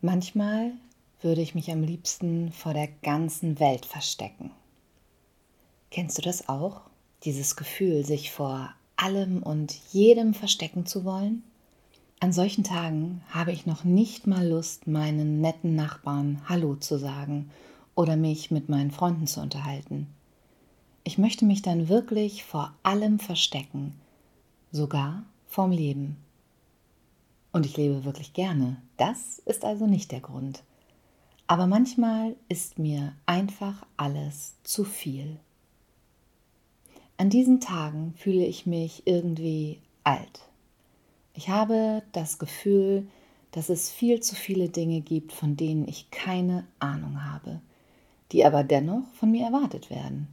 Manchmal 0.00 0.74
würde 1.22 1.40
ich 1.40 1.56
mich 1.56 1.72
am 1.72 1.82
liebsten 1.82 2.52
vor 2.52 2.72
der 2.72 2.86
ganzen 3.02 3.58
Welt 3.58 3.84
verstecken. 3.84 4.52
Kennst 5.90 6.18
du 6.18 6.22
das 6.22 6.48
auch? 6.48 6.82
Dieses 7.24 7.56
Gefühl, 7.56 8.04
sich 8.04 8.30
vor 8.30 8.72
allem 8.94 9.42
und 9.42 9.74
jedem 9.90 10.34
verstecken 10.34 10.86
zu 10.86 11.04
wollen? 11.04 11.42
An 12.20 12.32
solchen 12.32 12.62
Tagen 12.62 13.22
habe 13.30 13.50
ich 13.50 13.66
noch 13.66 13.82
nicht 13.82 14.28
mal 14.28 14.46
Lust, 14.46 14.86
meinen 14.86 15.40
netten 15.40 15.74
Nachbarn 15.74 16.42
Hallo 16.48 16.76
zu 16.76 16.96
sagen 16.96 17.50
oder 17.96 18.16
mich 18.16 18.52
mit 18.52 18.68
meinen 18.68 18.92
Freunden 18.92 19.26
zu 19.26 19.40
unterhalten. 19.40 20.06
Ich 21.02 21.18
möchte 21.18 21.44
mich 21.44 21.62
dann 21.62 21.88
wirklich 21.88 22.44
vor 22.44 22.72
allem 22.84 23.18
verstecken, 23.18 23.94
sogar 24.70 25.24
vorm 25.48 25.72
Leben. 25.72 26.16
Und 27.58 27.66
ich 27.66 27.76
lebe 27.76 28.04
wirklich 28.04 28.34
gerne. 28.34 28.76
Das 28.98 29.40
ist 29.40 29.64
also 29.64 29.88
nicht 29.88 30.12
der 30.12 30.20
Grund. 30.20 30.62
Aber 31.48 31.66
manchmal 31.66 32.36
ist 32.48 32.78
mir 32.78 33.14
einfach 33.26 33.84
alles 33.96 34.54
zu 34.62 34.84
viel. 34.84 35.40
An 37.16 37.30
diesen 37.30 37.58
Tagen 37.58 38.14
fühle 38.16 38.46
ich 38.46 38.66
mich 38.66 39.02
irgendwie 39.06 39.80
alt. 40.04 40.44
Ich 41.34 41.48
habe 41.48 42.04
das 42.12 42.38
Gefühl, 42.38 43.08
dass 43.50 43.70
es 43.70 43.90
viel 43.90 44.20
zu 44.20 44.36
viele 44.36 44.68
Dinge 44.68 45.00
gibt, 45.00 45.32
von 45.32 45.56
denen 45.56 45.88
ich 45.88 46.12
keine 46.12 46.64
Ahnung 46.78 47.24
habe, 47.24 47.60
die 48.30 48.44
aber 48.44 48.62
dennoch 48.62 49.02
von 49.14 49.32
mir 49.32 49.46
erwartet 49.46 49.90
werden. 49.90 50.28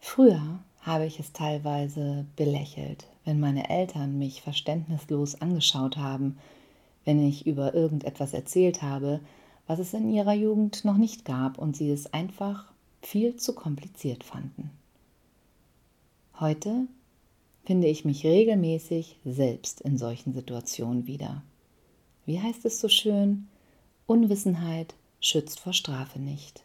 Früher 0.00 0.60
habe 0.80 1.04
ich 1.04 1.20
es 1.20 1.34
teilweise 1.34 2.24
belächelt, 2.36 3.06
wenn 3.24 3.40
meine 3.40 3.70
Eltern 3.70 4.18
mich 4.18 4.42
verständnislos 4.42 5.40
angeschaut 5.40 5.96
haben, 5.96 6.38
wenn 7.04 7.26
ich 7.26 7.46
über 7.46 7.74
irgendetwas 7.74 8.32
erzählt 8.32 8.82
habe, 8.82 9.20
was 9.66 9.78
es 9.78 9.94
in 9.94 10.12
ihrer 10.12 10.34
Jugend 10.34 10.84
noch 10.84 10.96
nicht 10.96 11.24
gab 11.24 11.58
und 11.58 11.76
sie 11.76 11.90
es 11.90 12.12
einfach 12.12 12.72
viel 13.00 13.36
zu 13.36 13.54
kompliziert 13.54 14.24
fanden. 14.24 14.70
Heute 16.38 16.86
finde 17.64 17.88
ich 17.88 18.04
mich 18.04 18.24
regelmäßig 18.24 19.16
selbst 19.24 19.80
in 19.80 19.96
solchen 19.98 20.32
Situationen 20.32 21.06
wieder. 21.06 21.42
Wie 22.26 22.40
heißt 22.40 22.64
es 22.64 22.80
so 22.80 22.88
schön? 22.88 23.48
Unwissenheit 24.06 24.94
schützt 25.20 25.60
vor 25.60 25.72
Strafe 25.72 26.18
nicht. 26.18 26.64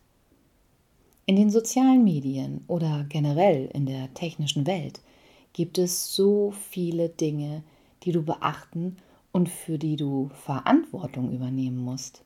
In 1.25 1.35
den 1.35 1.49
sozialen 1.49 2.03
Medien 2.03 2.63
oder 2.67 3.05
generell 3.09 3.69
in 3.73 3.85
der 3.85 4.13
technischen 4.13 4.65
Welt 4.65 5.01
gibt 5.57 5.79
es 5.79 6.13
so 6.13 6.51
viele 6.51 7.09
Dinge, 7.09 7.63
die 8.03 8.11
du 8.11 8.21
beachten 8.21 8.97
und 9.31 9.49
für 9.49 9.79
die 9.79 9.95
du 9.95 10.29
Verantwortung 10.43 11.31
übernehmen 11.33 11.79
musst. 11.79 12.21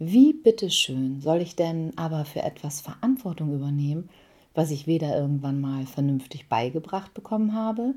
Wie 0.00 0.32
bitteschön 0.32 1.20
soll 1.20 1.40
ich 1.40 1.54
denn 1.54 1.96
aber 1.96 2.24
für 2.24 2.42
etwas 2.42 2.80
Verantwortung 2.80 3.54
übernehmen, 3.54 4.08
was 4.54 4.72
ich 4.72 4.88
weder 4.88 5.16
irgendwann 5.16 5.60
mal 5.60 5.86
vernünftig 5.86 6.48
beigebracht 6.48 7.14
bekommen 7.14 7.54
habe, 7.54 7.94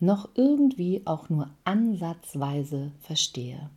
noch 0.00 0.30
irgendwie 0.34 1.02
auch 1.04 1.28
nur 1.28 1.50
ansatzweise 1.64 2.92
verstehe. 3.02 3.68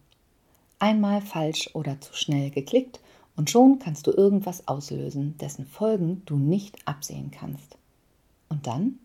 Einmal 0.80 1.20
falsch 1.20 1.70
oder 1.74 2.00
zu 2.00 2.14
schnell 2.14 2.52
geklickt 2.52 3.02
und 3.36 3.50
schon 3.50 3.80
kannst 3.80 4.08
du 4.08 4.12
irgendwas 4.12 4.70
auslösen, 4.70 5.38
dessen 5.40 5.66
Folgen 5.66 6.22
du 6.26 6.38
nicht 6.38 6.88
absehen 6.88 7.32
kannst. 7.32 7.78
Und 8.48 8.66
dann? 8.66 8.98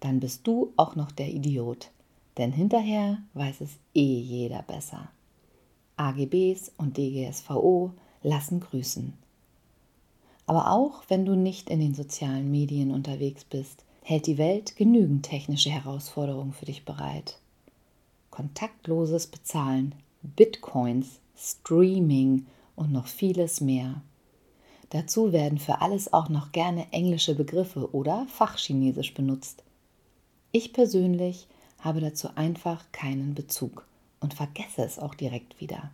Dann 0.00 0.20
bist 0.20 0.46
du 0.46 0.72
auch 0.76 0.96
noch 0.96 1.10
der 1.10 1.28
Idiot, 1.28 1.90
denn 2.36 2.52
hinterher 2.52 3.18
weiß 3.34 3.60
es 3.62 3.78
eh 3.94 4.20
jeder 4.20 4.62
besser. 4.62 5.08
AGBs 5.96 6.72
und 6.76 6.96
DGSVO 6.96 7.92
lassen 8.22 8.60
grüßen. 8.60 9.12
Aber 10.46 10.70
auch 10.70 11.02
wenn 11.08 11.26
du 11.26 11.34
nicht 11.34 11.68
in 11.68 11.80
den 11.80 11.94
sozialen 11.94 12.50
Medien 12.50 12.92
unterwegs 12.92 13.44
bist, 13.44 13.84
hält 14.02 14.26
die 14.26 14.38
Welt 14.38 14.76
genügend 14.76 15.24
technische 15.24 15.70
Herausforderungen 15.70 16.52
für 16.52 16.64
dich 16.64 16.84
bereit. 16.84 17.38
Kontaktloses 18.30 19.26
Bezahlen, 19.26 19.94
Bitcoins, 20.22 21.20
Streaming 21.36 22.46
und 22.76 22.92
noch 22.92 23.06
vieles 23.06 23.60
mehr. 23.60 24.00
Dazu 24.90 25.32
werden 25.32 25.58
für 25.58 25.82
alles 25.82 26.12
auch 26.12 26.30
noch 26.30 26.52
gerne 26.52 26.86
englische 26.92 27.34
Begriffe 27.34 27.94
oder 27.94 28.26
Fachchinesisch 28.28 29.12
benutzt. 29.12 29.62
Ich 30.50 30.72
persönlich 30.72 31.46
habe 31.78 32.00
dazu 32.00 32.28
einfach 32.34 32.90
keinen 32.90 33.34
Bezug 33.34 33.86
und 34.20 34.32
vergesse 34.34 34.82
es 34.82 34.98
auch 34.98 35.14
direkt 35.14 35.60
wieder. 35.60 35.90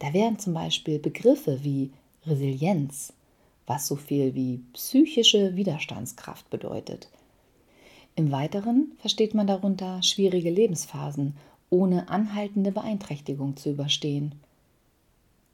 Da 0.00 0.12
wären 0.12 0.38
zum 0.38 0.54
Beispiel 0.54 0.98
Begriffe 0.98 1.62
wie 1.62 1.92
Resilienz, 2.26 3.12
was 3.66 3.86
so 3.86 3.96
viel 3.96 4.34
wie 4.34 4.62
psychische 4.72 5.54
Widerstandskraft 5.54 6.50
bedeutet. 6.50 7.08
Im 8.16 8.32
Weiteren 8.32 8.92
versteht 8.98 9.34
man 9.34 9.46
darunter 9.46 10.02
schwierige 10.02 10.50
Lebensphasen 10.50 11.36
ohne 11.70 12.08
anhaltende 12.08 12.72
Beeinträchtigung 12.72 13.56
zu 13.56 13.70
überstehen. 13.70 14.34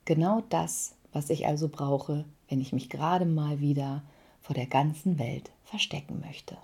Genau 0.07 0.43
das, 0.49 0.95
was 1.13 1.29
ich 1.29 1.47
also 1.47 1.69
brauche, 1.69 2.25
wenn 2.49 2.61
ich 2.61 2.73
mich 2.73 2.89
gerade 2.89 3.27
mal 3.27 3.61
wieder 3.61 4.03
vor 4.41 4.55
der 4.55 4.67
ganzen 4.67 5.19
Welt 5.19 5.51
verstecken 5.65 6.21
möchte. 6.21 6.57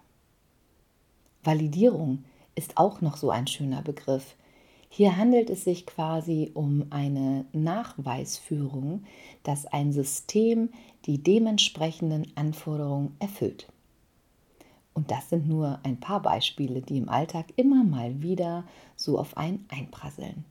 Validierung 1.43 2.25
ist 2.55 2.77
auch 2.77 3.01
noch 3.01 3.17
so 3.17 3.31
ein 3.31 3.47
schöner 3.47 3.83
Begriff, 3.83 4.37
hier 4.93 5.17
handelt 5.17 5.51
es 5.51 5.63
sich 5.63 5.87
quasi 5.87 6.51
um 6.53 6.87
eine 6.91 7.45
Nachweisführung, 7.53 9.05
dass 9.45 9.65
ein 9.65 9.93
System 9.93 10.71
die 11.07 11.23
dementsprechenden 11.23 12.27
Anforderungen 12.35 13.15
erfüllt. 13.21 13.69
Und 14.93 15.13
das 15.13 15.31
sind 15.31 15.49
nur 15.49 15.79
ein 15.85 16.01
paar 16.01 16.21
Beispiele, 16.21 16.83
die 16.83 16.99
im 16.99 17.09
Alltag 17.09 17.47
immer 17.55 17.85
mal 17.85 18.21
wieder 18.21 18.65
so 18.97 19.17
auf 19.17 19.37
einen 19.37 19.65
einprasseln. 19.69 20.45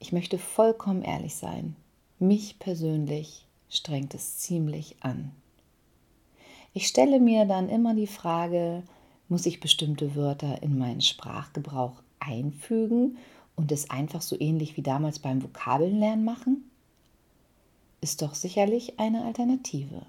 Ich 0.00 0.12
möchte 0.12 0.36
vollkommen 0.36 1.02
ehrlich 1.02 1.36
sein. 1.36 1.76
Mich 2.18 2.58
persönlich 2.58 3.46
strengt 3.68 4.12
es 4.14 4.38
ziemlich 4.38 4.96
an. 5.02 5.30
Ich 6.74 6.88
stelle 6.88 7.20
mir 7.20 7.44
dann 7.44 7.68
immer 7.68 7.94
die 7.94 8.08
Frage, 8.08 8.82
muss 9.30 9.46
ich 9.46 9.60
bestimmte 9.60 10.14
Wörter 10.16 10.62
in 10.62 10.76
meinen 10.76 11.00
Sprachgebrauch 11.00 12.02
einfügen 12.18 13.16
und 13.56 13.72
es 13.72 13.88
einfach 13.88 14.20
so 14.20 14.36
ähnlich 14.38 14.76
wie 14.76 14.82
damals 14.82 15.20
beim 15.20 15.42
Vokabelnlernen 15.42 16.24
machen? 16.24 16.70
Ist 18.00 18.22
doch 18.22 18.34
sicherlich 18.34 18.98
eine 18.98 19.24
Alternative. 19.24 20.02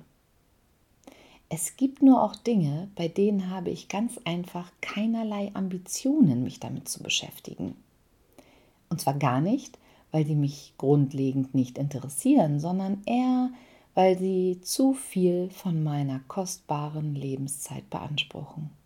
Es 1.50 1.76
gibt 1.76 2.02
nur 2.02 2.24
auch 2.24 2.36
Dinge, 2.36 2.90
bei 2.96 3.10
denen 3.10 3.50
habe 3.50 3.70
ich 3.70 3.90
ganz 3.90 4.20
einfach 4.24 4.72
keinerlei 4.80 5.52
Ambitionen, 5.54 6.44
mich 6.44 6.60
damit 6.60 6.88
zu 6.90 7.04
beschäftigen. 7.04 7.76
Und 8.90 9.02
zwar 9.02 9.16
gar 9.16 9.42
nicht, 9.42 9.78
weil 10.12 10.26
sie 10.26 10.36
mich 10.36 10.74
grundlegend 10.78 11.54
nicht 11.54 11.78
interessieren, 11.78 12.60
sondern 12.60 13.02
eher, 13.06 13.52
weil 13.94 14.18
sie 14.18 14.62
zu 14.62 14.94
viel 14.94 15.50
von 15.50 15.84
meiner 15.84 16.22
kostbaren 16.28 17.16
Lebenszeit 17.16 17.90
beanspruchen. 17.90 18.81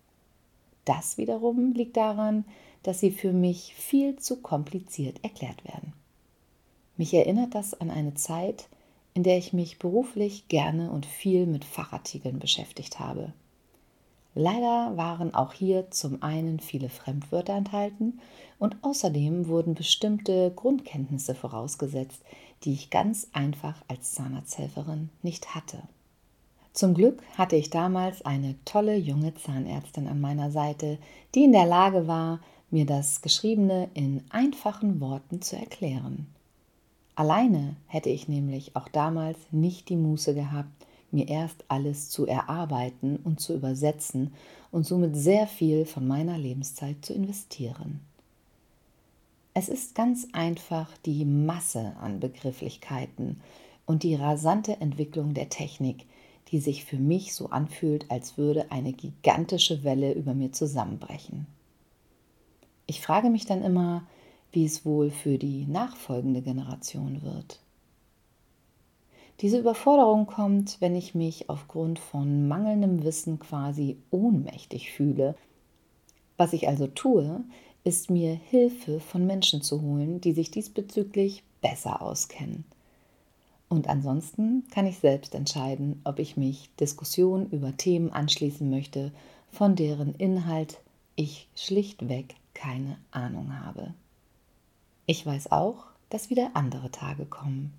Das 0.86 1.18
wiederum 1.18 1.74
liegt 1.74 1.98
daran, 1.98 2.46
dass 2.84 3.00
sie 3.00 3.12
für 3.12 3.34
mich 3.34 3.74
viel 3.76 4.16
zu 4.18 4.38
kompliziert 4.38 5.24
erklärt 5.24 5.66
werden. 5.66 5.94
Mich 6.98 7.14
erinnert 7.14 7.56
das 7.56 7.74
an 7.74 7.90
eine 7.90 8.14
Zeit, 8.14 8.70
in 9.14 9.24
der 9.24 9.38
ich 9.38 9.54
mich 9.54 9.80
beruflich 9.80 10.48
gerne 10.48 10.92
und 10.92 11.06
viel 11.06 11.46
mit 11.46 11.66
Fachartikeln 11.66 12.40
beschäftigt 12.40 13.00
habe. 13.00 13.34
Leider 14.36 14.98
waren 14.98 15.34
auch 15.34 15.54
hier 15.54 15.90
zum 15.92 16.22
einen 16.22 16.60
viele 16.60 16.90
Fremdwörter 16.90 17.54
enthalten 17.54 18.20
und 18.60 18.76
außerdem 18.82 19.48
wurden 19.48 19.76
bestimmte 19.76 20.52
Grundkenntnisse 20.54 21.36
vorausgesetzt, 21.36 22.22
die 22.64 22.74
ich 22.74 22.90
ganz 22.90 23.30
einfach 23.32 23.82
als 23.88 24.12
Zahnarzthelferin 24.12 25.10
nicht 25.24 25.56
hatte. 25.56 25.82
Zum 26.76 26.94
Glück 26.94 27.24
hatte 27.38 27.56
ich 27.56 27.70
damals 27.70 28.26
eine 28.26 28.56
tolle 28.66 28.98
junge 28.98 29.34
Zahnärztin 29.34 30.10
an 30.10 30.20
meiner 30.20 30.52
Seite, 30.52 30.98
die 31.34 31.46
in 31.46 31.54
der 31.54 31.66
Lage 31.66 32.06
war, 32.06 32.42
mir 32.70 32.86
das 32.86 33.22
Geschriebene 33.22 33.88
in 33.94 34.26
einfachen 34.30 35.00
Worten 35.00 35.42
zu 35.42 35.56
erklären. 35.56 36.28
Alleine 37.16 37.78
hätte 37.88 38.10
ich 38.10 38.28
nämlich 38.28 38.76
auch 38.76 38.90
damals 38.90 39.38
nicht 39.52 39.88
die 39.88 39.96
Muße 39.96 40.36
gehabt, 40.36 40.86
mir 41.12 41.30
erst 41.30 41.64
alles 41.70 42.10
zu 42.10 42.28
erarbeiten 42.28 43.20
und 43.24 43.40
zu 43.40 43.54
übersetzen 43.54 44.34
und 44.70 44.86
somit 44.86 45.16
sehr 45.16 45.48
viel 45.48 45.86
von 45.86 46.06
meiner 46.06 46.38
Lebenszeit 46.38 47.06
zu 47.06 47.14
investieren. 47.14 48.02
Es 49.54 49.70
ist 49.70 49.96
ganz 49.96 50.28
einfach 50.34 50.90
die 51.06 51.24
Masse 51.24 51.96
an 52.02 52.20
Begrifflichkeiten 52.20 53.40
und 53.86 54.04
die 54.04 54.16
rasante 54.16 54.82
Entwicklung 54.82 55.34
der 55.34 55.48
Technik, 55.48 56.06
die 56.50 56.60
sich 56.60 56.86
für 56.86 56.98
mich 56.98 57.34
so 57.34 57.50
anfühlt, 57.50 58.10
als 58.12 58.38
würde 58.38 58.72
eine 58.72 58.94
gigantische 58.94 59.84
Welle 59.84 60.14
über 60.14 60.34
mir 60.34 60.52
zusammenbrechen. 60.52 61.48
Ich 62.88 63.02
frage 63.02 63.30
mich 63.30 63.46
dann 63.46 63.64
immer, 63.64 64.04
wie 64.52 64.66
es 64.66 64.86
wohl 64.86 65.10
für 65.10 65.38
die 65.38 65.66
nachfolgende 65.66 66.42
Generation 66.42 67.24
wird. 67.24 67.60
Diese 69.42 69.60
Überforderung 69.60 70.28
kommt, 70.28 70.80
wenn 70.80 70.96
ich 70.96 71.14
mich 71.14 71.50
aufgrund 71.50 72.00
von 72.00 72.48
mangelndem 72.48 73.04
Wissen 73.04 73.40
quasi 73.40 73.98
ohnmächtig 74.12 74.92
fühle. 74.92 75.36
Was 76.38 76.54
ich 76.54 76.70
also 76.70 76.88
tue, 76.88 77.44
ist 77.84 78.10
mir 78.10 78.34
Hilfe 78.34 79.00
von 79.00 79.26
Menschen 79.26 79.62
zu 79.62 79.82
holen, 79.82 80.22
die 80.22 80.32
sich 80.32 80.52
diesbezüglich 80.52 81.44
besser 81.62 82.02
auskennen. 82.02 82.66
Und 83.68 83.88
ansonsten 83.88 84.64
kann 84.72 84.86
ich 84.86 85.00
selbst 85.00 85.34
entscheiden, 85.36 86.00
ob 86.04 86.20
ich 86.20 86.38
mich 86.38 86.70
Diskussionen 86.80 87.50
über 87.50 87.76
Themen 87.76 88.12
anschließen 88.12 88.70
möchte, 88.70 89.12
von 89.52 89.76
deren 89.76 90.14
Inhalt 90.16 90.80
ich 91.16 91.48
schlichtweg 91.56 92.36
keine 92.54 92.98
Ahnung 93.12 93.60
habe. 93.60 93.94
Ich 95.08 95.26
weiß 95.26 95.52
auch, 95.52 95.86
dass 96.10 96.30
wieder 96.30 96.52
andere 96.54 96.92
Tage 96.92 97.26
kommen. 97.26 97.74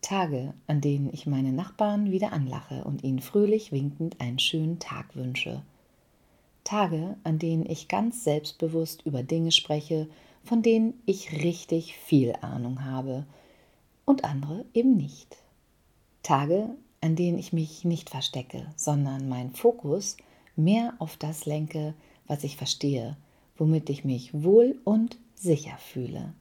Tage, 0.00 0.54
an 0.66 0.80
denen 0.80 1.12
ich 1.12 1.26
meine 1.26 1.52
Nachbarn 1.52 2.10
wieder 2.10 2.32
anlache 2.32 2.84
und 2.84 3.04
ihnen 3.04 3.20
fröhlich 3.20 3.72
winkend 3.72 4.20
einen 4.20 4.38
schönen 4.38 4.78
Tag 4.78 5.14
wünsche 5.16 5.62
Tage, 6.64 7.16
an 7.24 7.38
denen 7.38 7.66
ich 7.66 7.88
ganz 7.88 8.24
selbstbewusst 8.24 9.02
über 9.04 9.22
Dinge 9.22 9.52
spreche, 9.52 10.08
von 10.44 10.62
denen 10.62 10.94
ich 11.06 11.42
richtig 11.42 11.96
viel 11.96 12.34
Ahnung 12.42 12.84
habe 12.84 13.24
und 14.10 14.24
andere 14.24 14.64
eben 14.74 14.96
nicht. 14.96 15.36
Tage, 16.24 16.68
an 17.00 17.14
denen 17.14 17.38
ich 17.38 17.52
mich 17.52 17.84
nicht 17.84 18.10
verstecke, 18.10 18.66
sondern 18.76 19.28
meinen 19.28 19.54
Fokus 19.54 20.16
mehr 20.56 20.94
auf 20.98 21.16
das 21.16 21.46
lenke, 21.46 21.94
was 22.26 22.42
ich 22.44 22.56
verstehe, 22.56 23.16
womit 23.56 23.88
ich 23.88 24.04
mich 24.04 24.42
wohl 24.42 24.78
und 24.84 25.16
sicher 25.36 25.78
fühle. 25.78 26.34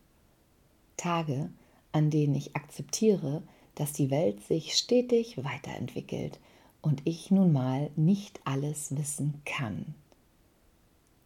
Tage, 0.97 1.49
an 1.91 2.09
denen 2.09 2.35
ich 2.35 2.55
akzeptiere, 2.55 3.43
dass 3.75 3.93
die 3.93 4.09
Welt 4.09 4.43
sich 4.43 4.75
stetig 4.75 5.43
weiterentwickelt 5.43 6.39
und 6.81 7.01
ich 7.05 7.29
nun 7.29 7.53
mal 7.53 7.91
nicht 7.95 8.41
alles 8.45 8.97
wissen 8.97 9.41
kann. 9.45 9.93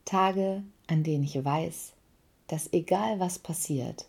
Tage, 0.04 0.64
an 0.88 1.04
denen 1.04 1.24
ich 1.24 1.44
weiß, 1.44 1.94
dass 2.48 2.72
egal 2.74 3.20
was 3.20 3.40
passiert, 3.40 4.06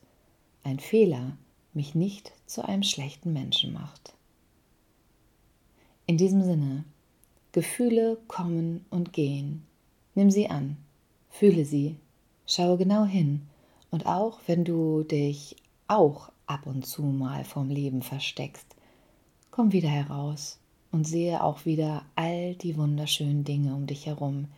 ein 0.65 0.81
Fehler 0.81 1.39
mich 1.75 1.95
nicht 1.95 2.33
zu 2.47 2.65
einem 2.65 2.83
schlechten 2.83 3.33
Menschen 3.33 3.73
macht. 3.73 4.15
In 6.07 6.17
diesem 6.17 6.43
Sinne, 6.43 6.85
Gefühle 7.53 8.19
kommen 8.29 8.85
und 8.91 9.13
gehen. 9.13 9.65
Nimm 10.15 10.31
sie 10.31 10.51
an, 10.51 10.77
fühle 11.31 11.65
sie, 11.65 11.97
schaue 12.47 12.79
genau 12.79 13.05
hin 13.05 13.43
und 13.91 14.07
auch 14.07 14.41
wenn 14.47 14.65
du 14.65 15.03
dich 15.03 15.57
auch 15.89 16.31
ab 16.47 16.67
und 16.67 16.85
zu 16.85 17.03
mal 17.03 17.45
vom 17.45 17.71
Leben 17.71 18.03
versteckst, 18.03 18.67
komm 19.51 19.73
wieder 19.73 19.89
heraus 19.89 20.59
und 20.91 21.05
sehe 21.07 21.43
auch 21.43 21.65
wieder 21.65 22.05
all 22.17 22.55
die 22.57 22.77
wunderschönen 22.77 23.45
Dinge 23.45 23.75
um 23.75 23.87
dich 23.87 24.07
herum, 24.07 24.49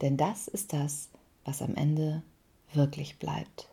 denn 0.00 0.16
das 0.16 0.48
ist 0.48 0.72
das, 0.72 1.10
was 1.44 1.62
am 1.62 1.74
Ende 1.74 2.22
wirklich 2.72 3.18
bleibt. 3.18 3.68